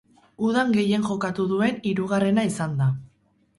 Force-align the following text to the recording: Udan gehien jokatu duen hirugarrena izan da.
Udan 0.45 0.73
gehien 0.77 1.05
jokatu 1.09 1.45
duen 1.53 1.79
hirugarrena 1.91 2.49
izan 2.55 2.77
da. 2.83 2.91